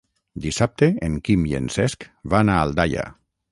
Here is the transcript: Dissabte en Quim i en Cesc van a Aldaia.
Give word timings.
Dissabte 0.45 0.89
en 1.09 1.19
Quim 1.29 1.45
i 1.51 1.55
en 1.61 1.69
Cesc 1.77 2.09
van 2.37 2.53
a 2.55 2.59
Aldaia. 2.65 3.09